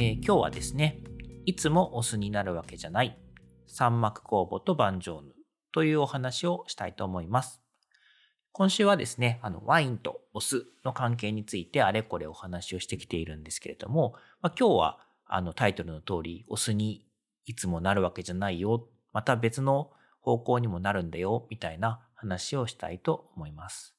[0.00, 1.00] えー今日はですね、
[1.44, 3.18] いつもお酢になるわけじゃない、
[3.66, 5.32] 三幕酵母とバンジョーヌ
[5.72, 7.60] というお話をしたいと思います。
[8.52, 17.04] 今週はですね、あのワインとお酢の関係についてあれこれお話をしてきているんですけれども、まあ、今日はあのタイトルの通り、お酢に
[17.46, 23.97] いつもなるわけじゃないよ、また別の方向にもなるんだよ、みたいな話をしたいと思います。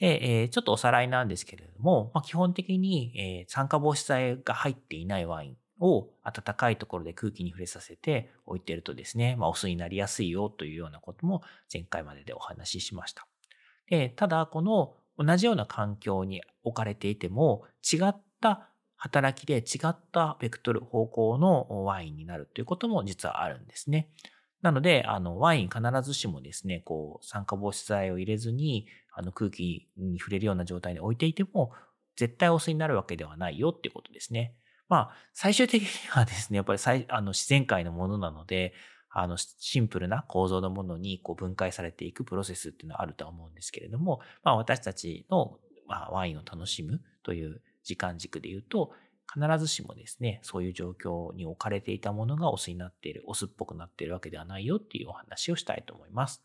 [0.00, 13.26] で、えーちょっとおさらいなんですけれども、まあ、基本的に、えー酸化防止剤が入っていないワインを暖かいところで空気に触れさせて置いてるとですね、まあ、お酢になりやすいよというようなことも前回まででお話ししました。
[13.88, 24.08] で、ただ、この同じような環境に置かれていても、違った働きで違ったベクトル方向のワインになるということも実はあるんですね。
[24.64, 31.72] なので、あの、ワイン必ずしもですね、こう、酸化防止剤を入れずに、あの、空気に触れるような状態に置いていても、
[32.16, 34.54] 絶対お酢になるわけではないよっていうことですね。
[34.88, 38.72] まあ、最終的にはですね、やっぱり最あの自然界のものなので、
[39.10, 48.92] あの、シンプルな構造のものにこう分解されていくプロセスっていうのはあるとは思うんですけれども、まあ、私たちの、ま、ワインを楽しむという時間軸で言うと、
[49.32, 56.42] 必ずしもですね、そういう状況に置かれていたものがお酢になっている、お酢っぽくなっているわけではないよっていうお話をしたいと思います。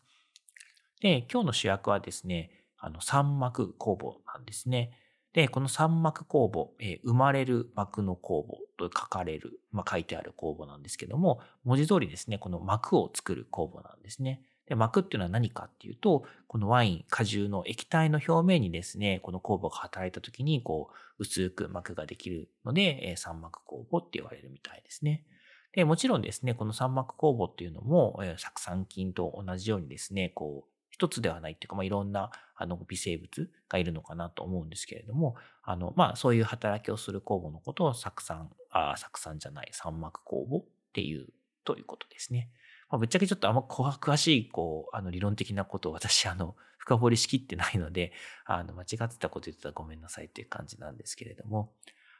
[1.00, 4.92] で、今日の主役はですね、あの、三幕酵母なんですね。
[5.32, 14.42] で、この三幕酵母、えー生まれる膜の酵母と書かれる、まあ、書いてある酵母なんですけども、文字通りですね、この膜を作る酵母なんですね。
[14.70, 25.24] で、膜っていうのは何かっていうと、このワイン、果汁の液体の表面にですね、この酵母が働いた時に、こう、薄く膜ができるので、えー三膜酵母って言われるみたいですね。
[25.72, 41.26] で、もちろんですね、この三膜酵母っていうのも、え酢酸菌と同じようにですね、こう、一つではないっていうか、まあ、いろんなあの微生物がいるのかなと思うんですけれども、あの、まあ、そういう働きをする酵母のことを酢酸、あ、酢酸じゃない、三膜酵母っていう
[41.64, 42.50] ということですね。
[42.90, 48.12] まあ、ぶっちゃけちょっとあんま詳しい、こう、あの、理論的なことを私、あの、 深掘りしきってないので、
[48.46, 51.74] あの、間違ってたこと言ってたらごめんなさいっていう感じなんですけれども、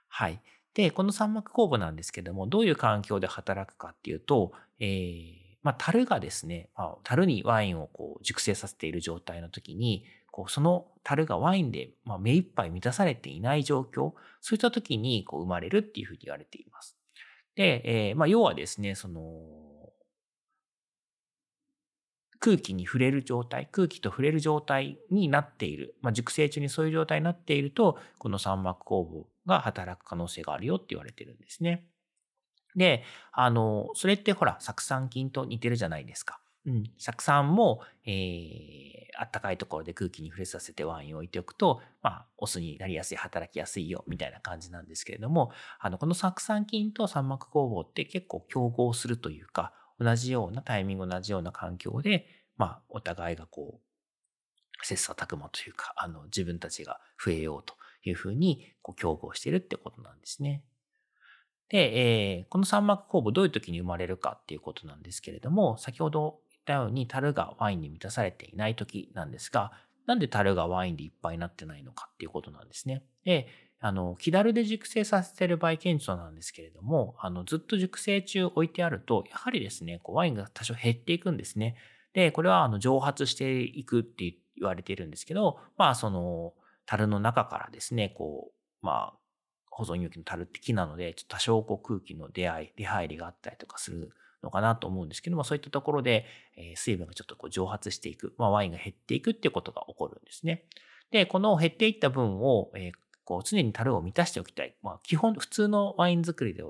[0.07, 0.41] はい。
[0.75, 16.97] で、この三膜酵母なんですけども、どういう環境で働くかっていうと、えー、まあ、樽がですね、まあ、樽にワインをこう熟成させている状態の時に、こうその樽がワインで、まあ、目いっぱい満たされていない状況、そういった時にこう生まれるっていうふうに言われています。
[17.57, 19.70] で、えーまあ、要はですね、その、
[22.41, 31.87] 空気に触れる状態、空気と触れる状態になっている、まあ、熟成中にそういう状態になっていると、この三膜酵母が働く可能性があるよって言われてるんですね。
[32.75, 36.41] で、あの、それってほら、酢酸菌と似てるじゃないですか。
[36.67, 36.85] うん。
[36.99, 60.65] 酢酸も、えー、あったかいところで空気に触れさせてワインを置いておくと、まあ、お酢になりやすい、働きやすいよ、みたいな感じなんですけれども、あの、この酢酸菌と三膜酵母って結構競合するというか、同じようなタイミング、同じような環境で、まあ、お互いがこう、切磋琢磨というか、あの、自分たちが増えようというふうに、こう、競合しているってことなんですね。
[61.69, 69.73] で、えーこの三膜酵母どういう時に生まれるかっていうことなんですけれども、先ほど言ったように樽がワインに満たされていない時なんですが、
[70.07, 73.05] なんで樽がワインでいっぱいになってないのかっていうことなんですね。
[73.25, 73.47] で、
[73.83, 81.77] あの、木樽で熟成させている場合顕著なんですけれども、あの、ずっと熟成中置いてあると、やはりですね、こうワインが多少減っていくんですね。
[82.13, 86.53] で、これはあの蒸発していくって言われているんですけど、まあその
[86.85, 89.19] 樽の中からですね、こう、まあ
[89.71, 94.11] 保存容器の樽って木なので、ちょっと多少こう空気の出会い、出入りがあったりとかする
[94.43, 100.65] のかなと思うんですけども、そういったところで、えー水分がちょっとこう蒸発していく、まあワインが減っていくっていうことが起こるんですね。
[101.11, 102.93] で、この減っていった分を、えー
[103.31, 104.75] こう常に樽を満たしておきたい。
[104.83, 106.65] まあ基本、普通のワイン作りで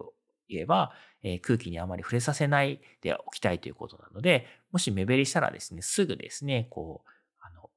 [0.47, 0.93] 言えば、
[1.23, 7.11] えー空気にあまり触れさせないでおきたいということなので、もし目減りしたらですね、すぐですね、こう、
[7.41, 7.71] あの、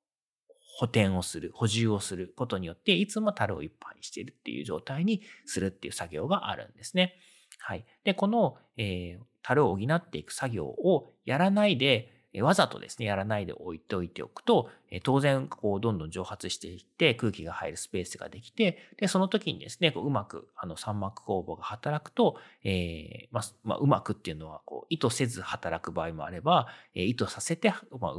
[0.79, 7.15] 補填をする、補充をすることによって、いつも樽をいっぱいにしているっていう状態にするっていう作業があるんですね。
[7.59, 7.85] はい。
[8.03, 14.69] で、この、えー樽を補っていく作業をやらないで、わざとですね、やらないで置いておいておくと、
[15.03, 28.13] 当然、こう、どんどん蒸発していって空気が入るスペースができて、で、その時にですね、こううまく、あの、三膜酵母が働くと、えー、まあ、まあ、うまくっていうのは、こう、意図せず働く場合もあれば、え意図させて、まあ、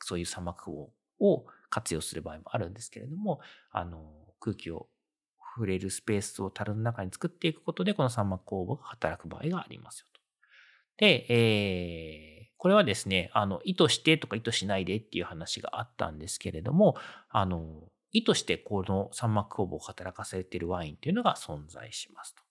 [0.00, 0.86] そういう三膜酵
[1.18, 4.10] 母を活用する場合もあるんですけれども、あの、
[4.40, 4.88] 空気を
[5.56, 10.20] 触れるスペースを樽の中に作っていくことで、この三膜酵母が働く場合がありますよと。
[10.98, 16.96] で、えー、これはですね、あの、意図してとか意図しないでっていう話があったんですけれども、
[17.30, 22.42] あの、意図してこの三膜酵母を働かせているワインっていうのが存在しますと。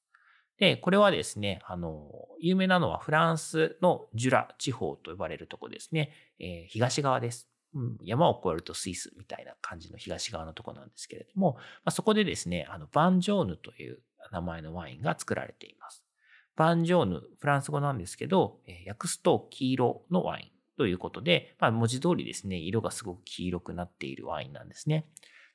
[0.59, 2.09] で、これはですね、あの、
[2.39, 7.49] 有名なのはフランスのジュラ地方と呼ばれるとこですね、えー、東側です。
[7.73, 13.99] うん、山を越えるとスイスみたいな感じの東側のとこなんですけれども、まあ、そこでですね、あの、バンジョーヌという
[14.31, 16.06] 名前のワインが作られています。
[16.57, 25.05] バンジョーヌ、フランス語なんですけど、え訳すと黄色のワインということで、まあ、文字通りですね、色がすごく黄色くなっているワインなんですね。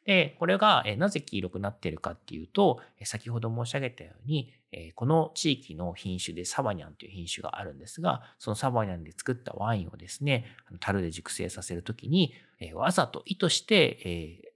[0.04, 4.52] で、これがなぜ黄色くなっているかっていうと、先ほど申し上げたように、
[4.94, 10.46] この地域の品種でサバニャンという品種があるんですが、そのサバニャンで作ったワインをですね、
[10.80, 12.32] 樽で熟成させるときに、
[12.74, 14.52] わざと意図して、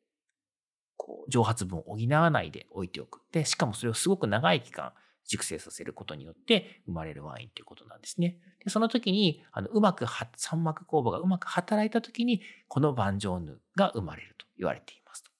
[0.96, 3.20] こう蒸発分を補わないで置いておく。
[3.30, 4.92] で、しかもそれをすごく長い期間
[5.26, 8.38] 熟成させることによって生まれるワインということなんですね。
[8.64, 10.06] でその時に、あのうまく
[10.36, 15.30] 三膜酵母がうまく働いた時に、このバンジョーヌが生まれると言われていますと。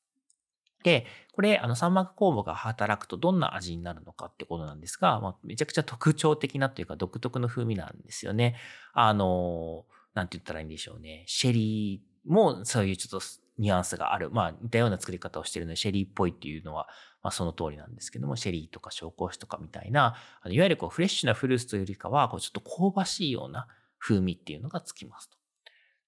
[0.83, 8.57] で、これ、あの三膜酵母が働くとどんな味になるのかってことなんですが、まあ、めちゃくちゃ特徴的なというか独特の風味なんですよね。
[8.93, 9.85] あの、
[10.15, 11.25] なんて言ったらいいんでしょうね。
[11.27, 13.27] シェリーもそういうちょっと
[13.59, 14.31] ニュアンスがある。
[14.31, 16.89] まあ、似たような作り方をしてるので、シェリーっぽいっていうのは、
[17.27, 23.67] まあ、その通りなんですけども、シェリーとか紹興酒とかみたいな、あのいわゆるこうフレッシュなフルーツというよりかは、こうちょっと香ばしいような
[23.99, 25.37] 風味っていうのがつきますと。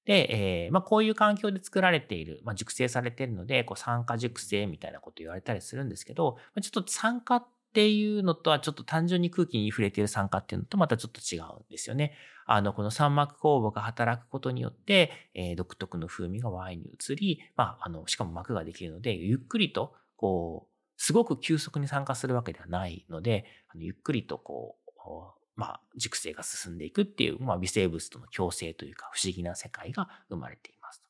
[0.04, 12.12] で、えー、まあ、こういう環境で作られている、まあ、熟成されているので、こう酸化熟成みたいなこと言われたりするんですけど、まちょっと酸化っていうのとはちょっと単純に空気に触れている酸化っていうのとまたちょっと違うんですよね。
[12.46, 31.02] あの、この酸膜酵母が働くことによって、えー、独特の風味がワインに移り、まあ、あの、しかも膜ができるので、ゆっくりと、こう、すごく急速に酸化するわけではないので、あのゆっくりとこう、まあ、熟成が進んでいくっていう、まあ、微生物との共生というか不思議な世界が生まれています。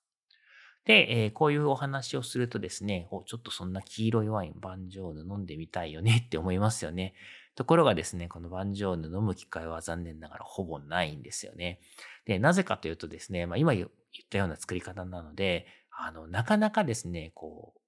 [0.85, 7.15] で、えー、こういうお話をするとですね、ちょっとそんな黄色いワイン、バンジョーヌ飲んでみたいよねって思いますよね。
[7.57, 11.81] ところがですね、このバンジョーヌ飲む機会は残念ながらほぼないんですよね。
[12.25, 13.89] で、なぜかというとですね、まあ、今言っ
[14.31, 17.81] たような作り方なので、あの、なかなかですね、こう、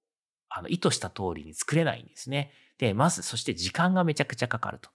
[0.53, 2.51] あの、意図した通りに作れないんですね。
[2.77, 4.89] で、まず、そして時間がめちゃくちゃかかると。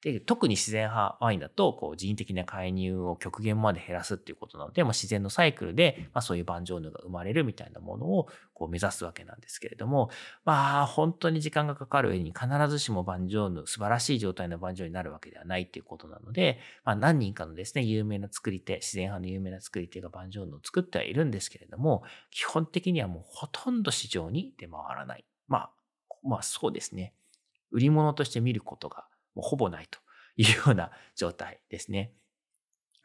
[0.00, 10.10] で、特に自然派ワインだと、こう、人的な介入を極限まで減らすっていうことなので、まあ、自然のサイクルで、まあ、そういうバンジョーヌが生まれるみたいなものを、こう、目指すわけなんですけれども、
[10.44, 25.24] まあ、本当に時間がかかる上に必ずしもバンジョーヌ、素晴らしい状態のバンジョーになるわけではないっていうことなので、まあ、何人かのですね、有名な作り手、自然派の有名な作り手がバンジョーヌを作ってはいるんですけれども、基本的にはもうほとんど市場に出回らない。
[25.48, 25.70] まあ、
[26.22, 27.14] まあそうですね。
[27.72, 29.04] 売り物として見ることが
[29.34, 29.98] もうほぼないと
[30.36, 32.12] いうような状態ですね。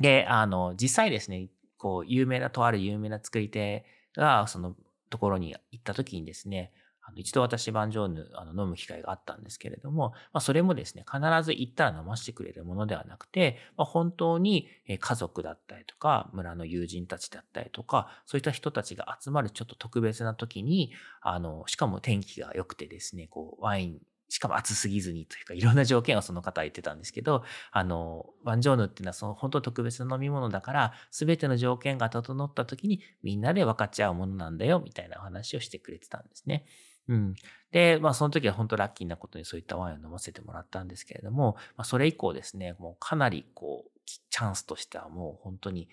[0.02, 4.76] で、あの、実際ですね、こう、有名な、とある有名な作り手が、その
[5.10, 6.72] ところに行った時にですね、
[7.06, 24.00] あの一度私、バンジョーヌあの飲む機会があったんですけれども、まあ、それもですね、必ず行ったら飲ませてくれるものではなくて、まあ、本当に家族だったりとか、村の友人たちだったりとか、そういった人たちが集まるちょっと特別な時に、あの、しかも天気が良くてですね、こう、ワイン
[24.30, 36.66] しかも暑すぎずにというか、いろんな条件をその方は言ってたんですけど、あの、バンジョーヌっていうのはその本当特別な飲み物だから、すべての条件が整った時にみんなで分かっちゃうものなんだよ、みたいな話をしてくれてたんですね。
[37.08, 37.34] うん。
[37.72, 45.90] で、まあその時は本当ラッキーなことにそういったワインを飲ませてもらったんですけれども、まあそれ以降ですね、もうかなりこう、チャンスとしてはもう本当に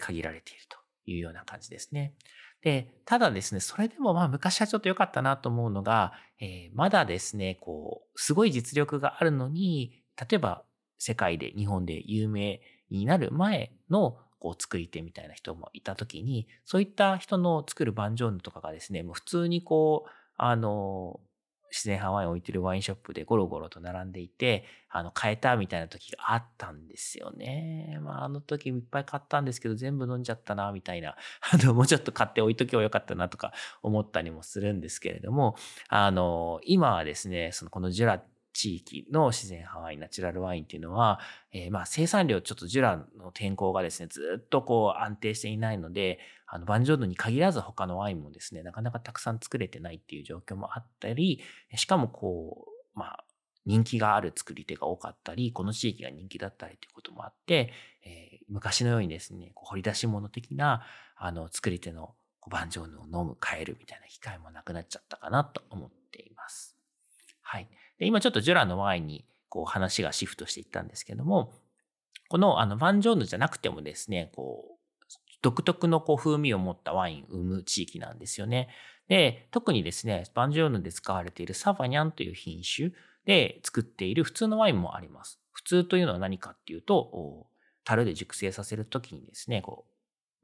[0.00, 2.14] 限られているというような感じですね。
[2.62, 10.64] で、ただですね、それでもまあ昔はちょっと良かったなと思うのが、えー、まだですね、こう、すごい実力があるのに、例えば
[10.98, 12.60] 世界で、日本で有名
[12.90, 21.20] になる前のこう作り手みたいな人もいた時に、そういった人の作るバンジョーヌとかがですね、もう普通にこう、あの、
[21.70, 27.98] 自然派ワインを置いてるワインショップでゴロゴロと並んでいて、あの、買えたみたいな時があったんですよね。
[28.02, 31.16] まあ、あの時いっぱい買ったんですけど、全部飲んじゃったな、みたいな。
[31.52, 35.56] あの、もうちょっと買って置いとけばよかったなとか思ったりもするんですけれども、
[35.88, 38.22] あの、今はですね、その、このジュラ
[38.56, 41.20] 地域の自然派ワイン、ナチュラルワインっていうのは、
[41.52, 51.42] えー、まあ生産量ちょっとジュラの天候がですね、ずっとこう安定していないので、あの、バンジョーヌに限らず他のワインもですね、なかなかたくさん作れてないっていう状況もあったり、
[51.74, 53.24] しかもこう、まあ、
[53.66, 57.72] 人気がある作り手が多かったり、この地域が人気だったりということもあって、
[58.04, 60.82] えー、昔のようにですね、こう掘り出し物的な、
[61.16, 62.14] あの、作り手の
[62.48, 66.76] バンジョーヌを飲む、変えるみたいな機会もなくなっちゃったかなと思っています。
[67.42, 67.68] はい。
[67.98, 71.52] で、今ちょっとジュラのワインにこう話がシフトしていったんですけども、
[72.28, 74.76] このあのバンジョーヌじゃなくてもですね、こう、
[75.42, 78.68] 独特のこう風味を持ったワインを生む地域なんですよね。
[79.08, 82.90] で、特にですね、バンジョーヌで使われているサバニャンという品種
[83.24, 85.40] で作っている普通のワインもあります。
[85.52, 87.46] 普通というのは何かっていうと、
[87.84, 89.95] 樽で熟成させるときにですね、こう、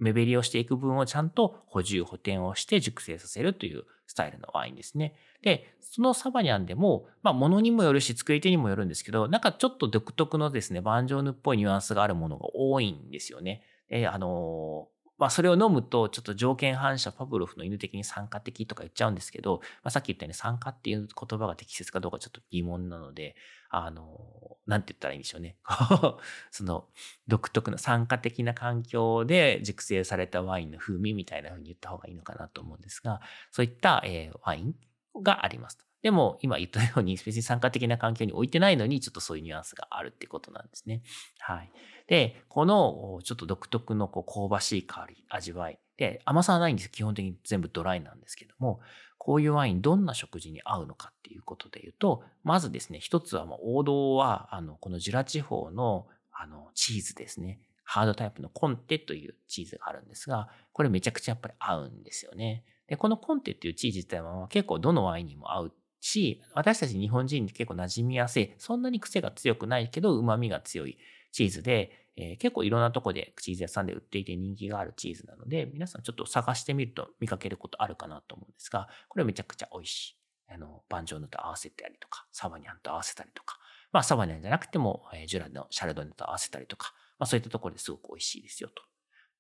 [0.02, 5.14] 目減りをしていく分をちゃんと補充補填をして熟成させるというスタイルのワインですね。
[5.42, 13.62] で、そのサバニャンでも、まあ、物にもよるし、作り手にもよるんですけど、なんかちょっと独特のですね、バンジョーヌっぽいニュアンスがあるものが多いんですよね。
[13.88, 14.88] で、あの
[15.22, 23.36] まあ、それを飲むと、ちょっと条件反射、パブロフの犬的に酸化的とか言っちゃうんですけど、まあ、さっき言ったように酸化っていう言葉が適切かどうかちょっと疑問なので、
[23.70, 24.18] あの、
[24.66, 25.58] なんて言ったらいいんでしょうね。
[26.50, 26.88] その、
[27.28, 33.20] 独特な酸化的な環境で熟成されたワインの風味みたいな風に言った方がいいのかなと思うんですが、
[33.52, 34.74] そういった、えー、ワイン
[35.22, 35.91] があります。
[36.02, 41.02] でも、今言ったように、別に参加的な環境に置いてないのに、ちょっとそういうニュアンスがあるってことなんですね。
[41.38, 41.70] はい。
[42.08, 45.78] で、この、ちょっと独特のこう香ばしい香り、味わい。
[45.96, 46.90] で、甘さはないんです。
[46.90, 48.80] 基本的に全部ドライなんですけども、
[49.16, 57.60] こういうワイン、どんな食事に合うのかっていうことで言うと、まずですね、一つはもう王道は、あの、このジュラ地方の、あの、チーズですね。
[57.84, 62.64] ハードタイプのコンテというチーズがあるんですが、これめちゃくちゃやっぱり合うんですよね。
[62.88, 70.98] で、このコンテっていうチーズ自体は結構どのワインにも合うし、私たち日本人に結構馴染みやすい、そんなに癖が強くないけど旨味が強い
[71.30, 80.16] チーズで、えー、結構いろんなとこでチーズ屋さんで売っていて人気があるチーズなので、皆さんちょっと探してみると見かけることあるかなと思うんですが、これめちゃくちゃ美味しい。
[80.54, 83.58] あの、バンジョーヌと合わせたりとか、サバニャンと合わせたりとか、
[83.92, 88.82] まあサバニャンじゃなくても、えー、ジュラのシャルドネと合わせたりとか、まあそういったところですごく美味しいですよと。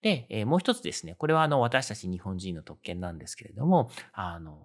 [0.00, 4.56] で、えー、もう一つですね、これはあの私たち日本人の特権なんですけれども、あの、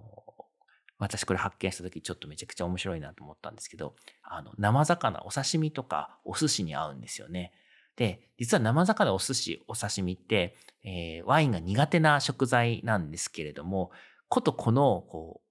[1.00, 7.52] 私これ発見した時ちょっとめちゃくちゃ面白いなと思ったんですけど、あの、生魚、お刺身とかお寿司に合うんですよね。
[7.96, 13.92] で、実は生魚、お寿司、お刺身って、えー、ワインが苦手な食材なんですけれども、
[14.28, 15.48] ことこの、こう、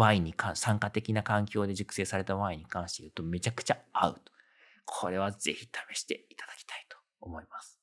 [0.00, 4.32] ワインに関、酸化的な環境で熟成されたワインに関して言うとめちゃくちゃ合うと。
[4.86, 7.79] これはぜひ試していただきたいと思います。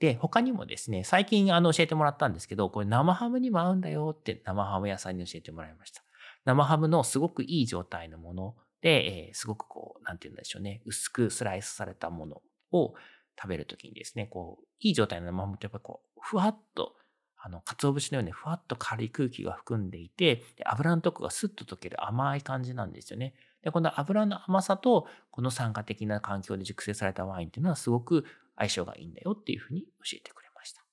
[0.00, 6.02] で、他にもですね、最近あの教えてもらったんですけど、これ生ハムにも合うんだよって生ハム屋さんに教えてもらいました。
[6.46, 12.42] 生ハムのすごくいい状態のもので、えー、すごくこう、なんて言うんでしょうね、薄くスライスされたもの
[12.72, 12.94] を
[13.38, 16.94] 食べるときにですね、こう、いい状態の生ハムってやっぱりこう、ふわっと、
[17.42, 23.34] あの、鰹節のようにふわっと軽い空気が含んでいて、油のとこがスッと溶ける甘い感じなんですよね。
[23.62, 28.24] で、この油の甘さと、この酸化的な環境で熟成されたワインっていうのはすごく
[28.60, 30.84] 相性がいいんだよっていうふうに教えてくれました。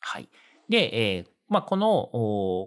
[0.00, 0.28] はい。
[0.68, 2.08] で、えー、まあ、この、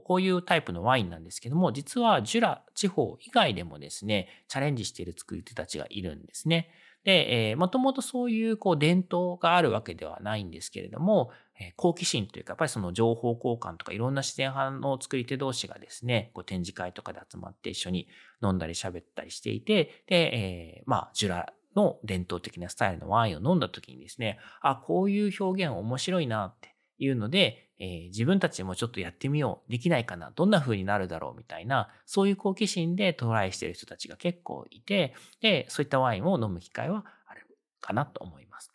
[0.05, 6.69] こういうタイプのワインなんですけども、実はジュラ地方以外でもですね、チャレンジしている作り手たちがいるんですね。
[7.03, 18.07] で、えー、もともとそういうこう伝統があるわけではないんですけれども、えー、好奇心というか、やっぱりその情報交換とかいろんな自然派の作り手同士がですね、こう展示会とかで集まって一緒に
[18.43, 29.71] 飲んだり喋ったりしていて、で、えー、まあ、ジュラの伝統的なスタイルのワインを飲んだ時にですね、あ、こういう表現面白いなっていうので、えー、自分たちもちょっとやってみよう。
[29.71, 37.47] できないかなどんな風になるだろうみたいな、そういう好奇心でトライしてる人たちが結構いて、で、そういったワインを飲む機会はある
[37.79, 38.71] かなと思います。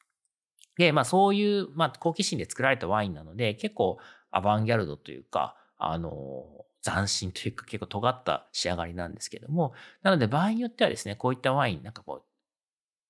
[0.76, 3.98] で、まあそういう、まあ好奇心で作られたワインなので、結構
[4.32, 6.44] アバンギャルドというか、あの、
[6.82, 9.72] 斬新というか結構尖った仕上がりなんですけども、
[10.02, 12.25] なので場合によってはですね、こういったワイン、なんかこう、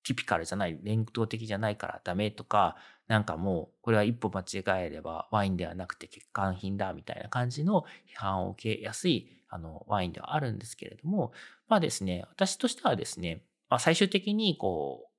[0.07, 2.77] ティピカルじゃない、伝統的じゃないからダメとか、
[3.09, 11.33] なんかもう、これは一歩間違えればワインではなくて欠陥品だみたいな感じの批判を受けやすいあのワインではあるんですけれども、
[11.69, 15.11] まあですね、私としてはですね、まあ、最終的にこ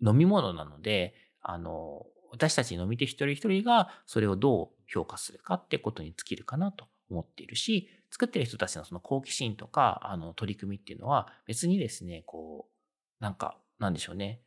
[0.00, 14.40] う、飲み物なので、あの、私たち飲み手一人一人がそれをどう評価するかってことに尽きるかなと思っているし、作ってる人たちのその好奇心とか、あの、取り組みっていうのは別にですね、こう、なんか、なんでしょうね。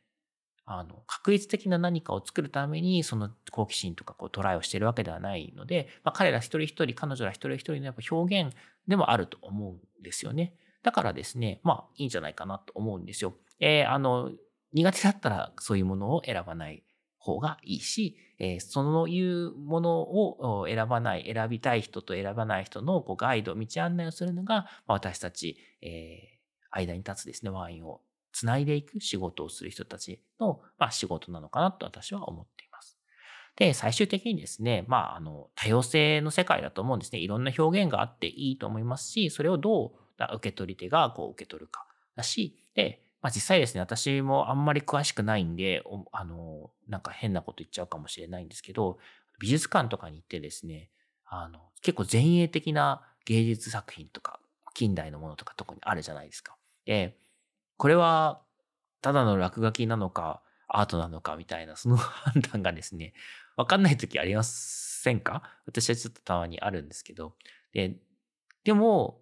[0.65, 8.55] あの、確率的な何かを作るために、その好奇心とかこうトライをしているわけではないので、まあ、彼ら一人一人、彼女ら一人一人のやっぱ表現
[8.87, 10.53] でもあると思うんですよね。
[10.83, 13.35] だからですね、まあいいんじゃないかなと思うんですよ。
[13.59, 14.31] えー、あの、
[14.71, 16.83] 苦手だったらそういうものを選ばない
[17.17, 28.01] 方がいいし、えー、そのいうものを選ばない、選びたい人と選ばない人のこうガイド、道案内をするのが、まあ、私たち、えー、間に立つですね、ワインを
[28.39, 32.97] つないでいく仕事をする人たちの、まあ、仕事なのかなと私は思っています。
[33.57, 37.19] で、最終的にですね、まあ、あの、多様性の世界だと思うんですね。
[37.19, 39.91] いろんな表現があっていいと思いますし、それをどう
[40.35, 48.97] 受け取り手がこう受け取るかだし、で、まあ、実際ですね、私もあんまり詳しくないんで、あの、なんか変なこと言っちゃうかもしれないんですけど、
[49.41, 50.89] 美術館とかに行ってですね、
[51.25, 54.39] あの、結構前衛的な芸術作品とか、
[54.73, 56.55] 近代のものとか特にあるじゃないですか。
[56.85, 57.18] で、
[57.79, 58.41] これは
[59.01, 63.13] ただの落書きなのか、アートなのかみたいな、その 判断がですね、
[63.55, 65.41] わかんない時ありませんか？
[65.65, 67.37] 私はちょっとたまにあるんですけど。
[67.71, 67.95] で、
[68.65, 69.21] でも、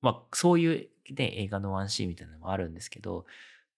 [0.00, 3.26] まあ、そういうね、映画のワンシーンみたいなのもあるんですけど、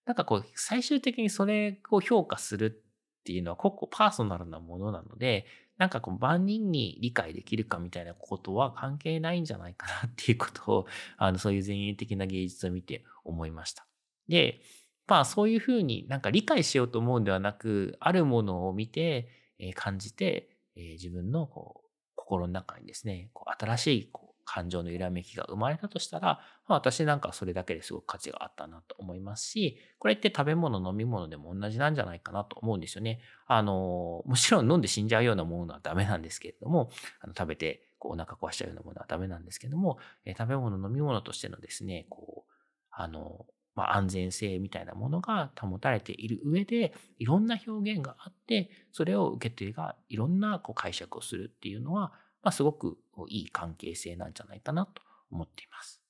[0.05, 5.47] なんかこう、最終的にそれを評価するっていうのは、個々パーソナルなものなので、
[5.81, 13.87] なんかこう、万人に理解できるかみたいなことは関係ないんじゃないかなっていうことを、あの、そういう前衛的な芸術を見て思いました。
[14.29, 14.61] で、
[15.07, 33.21] まあそういうふうになんか理解しようと思うんではなく、あるものを見て、え感じて、え自分のこう心の中にですね、こう新しいこう感情の揺らめきが生まれたとしたら、まあ、私なんかそれだけですごく価値があったなと思いますし、これって食べ物、飲み物でも同じなんじゃないかなと思うんですよね。
[33.47, 36.91] あの、もちろん飲んで死んじゃうようなものはダメなんですけれども、
[37.21, 42.53] あの食べてこうお腹壊しちゃうようなものはダメなんですけども、え食べ物、飲み物としてのですね、こう、
[42.91, 56.01] あの、まあ、安全性みたいなものが保たれている上で、いろんな表現があって、それを受け手がいろんなこう解釈をするっていうのは、まあ、すごくいい関係性なんじゃないかなと思っています。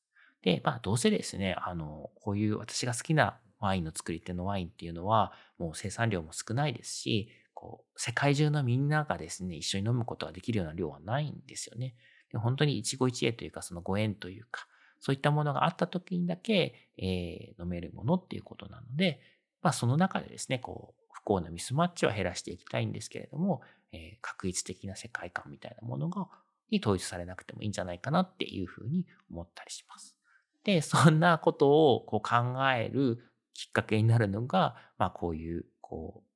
[0.42, 11.94] で、まあ、どうせですね、あの、こういう私が好きなワインの作り手のワインっていうのは、もう生産量も少ないですし、こう、世界中のみんながですね、一緒に飲むことができるような量はないんですよね。
[12.32, 14.66] で本当に一期一会というか、そのご縁というか、
[15.00, 19.20] そういったものがあった時にだけ、えー、飲めるものっていうことなので、
[19.62, 26.28] まあ、その中でですね、こう、不幸なミスマッチは減らしていきたいんですけれども、えー、確一的な世界観みたいなものが、
[26.70, 30.16] に統一されなくてもいいんじゃないかなっていうふうに思ったりします。
[30.64, 36.30] で、 そんなことをこう考えるきっかけになるのが、まあこういう、こう、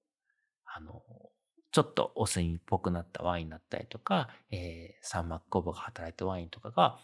[0.64, 1.02] あの、
[1.70, 6.98] ちょっとお酢っぽくなったワインだったりとか、えー、サンマッコボが働いたワインとかが、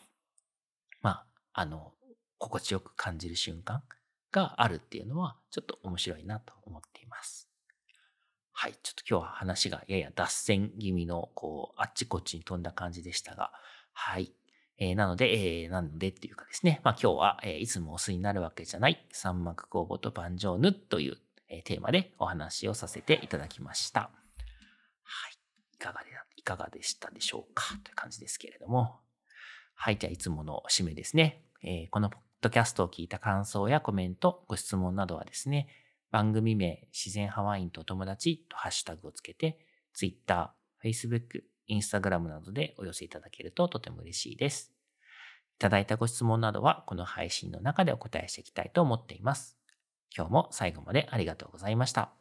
[1.03, 1.93] まあ、あの、
[2.39, 3.83] 心地よく感じる瞬間
[4.31, 7.50] があるっていうのは、ちょっと面白いなと思っています。
[8.53, 8.75] はい。
[8.83, 13.53] ちょっと今日は話がやや脱線気味の、こう、あっちこっちに飛んだ感じでしたが、
[13.93, 14.33] はい。
[14.79, 24.11] えー、なので、えー、なのでっていうかですね、まあ今日は、えー、いつもお酢になるわけじゃない、三幕工房と盤上ヌという、えー、テーマでお話をさせていただきました。
[25.03, 25.35] はい。
[25.75, 29.01] いかがで、いかがでしたでしょうかという感じですけれども。
[29.75, 29.99] はい。
[29.99, 31.43] じゃあ、いつもの締めですね。
[31.63, 35.69] えー、このポッドキャストを聞いた感想やコメント、ご質問などはですね、
[36.11, 39.59] 番組名、自然ハワインと友達とハッシュタグをつけて、
[39.95, 44.73] Twitter、Facebook、Instagram などでお寄せいただけるととても嬉しいです。
[45.57, 49.59] いただいたご質問などは、この配信の中でお答えしていきたいと思っています。
[50.17, 52.20] 今日も最後までありがとうございました。